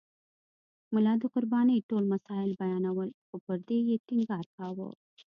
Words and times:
ملا 0.93 1.13
د 1.19 1.23
قربانۍ 1.33 1.77
ټول 1.89 2.03
مسایل 2.13 2.51
بیانول 2.61 3.09
خو 3.25 3.35
پر 3.45 3.57
دې 3.67 3.79
یې 3.89 3.95
ټینګار 4.07 4.45
کاوه. 4.57 4.89